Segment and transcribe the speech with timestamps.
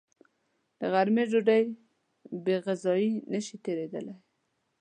[0.79, 1.63] د غرمې ډوډۍ
[2.43, 4.15] بېغذايي نشي تېرېدلی